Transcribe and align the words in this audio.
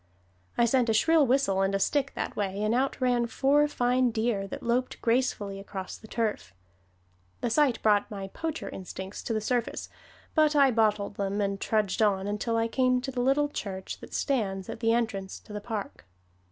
I 0.57 0.65
sent 0.65 0.89
a 0.89 0.95
shrill 0.95 1.27
whistle 1.27 1.61
and 1.61 1.75
a 1.75 1.79
stick 1.79 2.13
that 2.15 2.35
way, 2.35 2.63
and 2.63 2.73
out 2.73 2.99
ran 2.99 3.27
four 3.27 3.67
fine 3.67 4.09
deer 4.09 4.47
that 4.47 4.63
loped 4.63 4.99
gracefully 4.99 5.59
across 5.59 5.95
the 5.95 6.07
turf. 6.07 6.55
The 7.41 7.51
sight 7.51 7.79
brought 7.83 8.09
my 8.09 8.29
poacher 8.29 8.67
instincts 8.67 9.21
to 9.21 9.33
the 9.33 9.39
surface, 9.41 9.89
but 10.33 10.55
I 10.55 10.71
bottled 10.71 11.17
them, 11.17 11.39
and 11.39 11.61
trudged 11.61 12.01
on 12.01 12.25
until 12.25 12.57
I 12.57 12.67
came 12.67 12.99
to 12.99 13.11
the 13.11 13.21
little 13.21 13.47
church 13.49 13.99
that 13.99 14.15
stands 14.15 14.69
at 14.69 14.79
the 14.79 14.91
entrance 14.91 15.39
to 15.41 15.53
the 15.53 15.61
park. 15.61 16.07